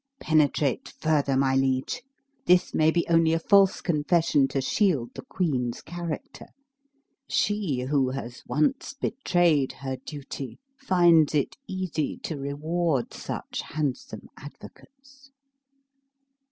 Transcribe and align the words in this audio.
"Penetrate 0.19 0.89
further, 0.99 1.37
my 1.37 1.55
liege; 1.55 2.01
this 2.47 2.73
may 2.73 2.89
be 2.89 3.05
only 3.07 3.33
a 3.33 3.39
false 3.39 3.81
confession 3.81 4.47
to 4.47 4.59
shield 4.59 5.11
the 5.13 5.21
queen's 5.21 5.83
character. 5.83 6.47
She 7.29 7.81
who 7.81 8.09
has 8.09 8.41
once 8.47 8.95
betrayed 8.99 9.73
her 9.73 9.97
duty, 9.97 10.57
finds 10.75 11.35
it 11.35 11.55
easy 11.67 12.17
to 12.23 12.35
reward 12.35 13.13
such 13.13 13.61
handsome 13.61 14.27
advocates." 14.37 15.29